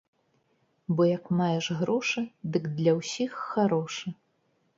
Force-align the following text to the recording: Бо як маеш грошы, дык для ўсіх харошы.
Бо 0.99 1.05
як 1.17 1.25
маеш 1.41 1.65
грошы, 1.81 2.23
дык 2.57 2.63
для 2.81 2.97
ўсіх 3.01 3.31
харошы. 3.53 4.07